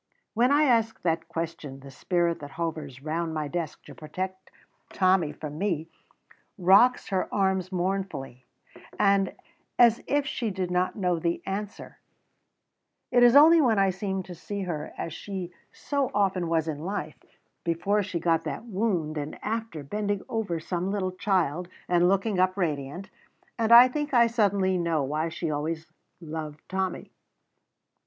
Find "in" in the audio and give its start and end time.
16.67-16.79